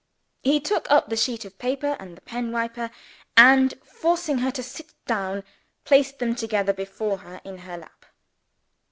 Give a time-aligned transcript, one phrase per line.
[0.41, 2.89] He took up the sheet of paper and the pen wiper;
[3.37, 5.43] and, forcing her to sit down,
[5.85, 8.05] placed them together before her, in her lap.